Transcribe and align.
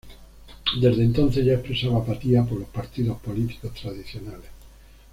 Desde 0.81 1.03
entonces 1.03 1.45
ya 1.45 1.53
expresaba 1.53 1.99
apatía 1.99 2.43
por 2.43 2.59
los 2.61 2.67
partidos 2.69 3.19
políticos 3.21 3.71
tradicionales. 3.79 4.49